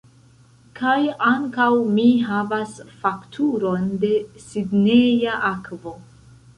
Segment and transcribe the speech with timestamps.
[0.79, 0.95] Kaj
[1.31, 1.67] ankaŭ
[1.99, 2.73] mi havas
[3.05, 4.15] fakturon de
[4.49, 5.99] Sidneja Akvo.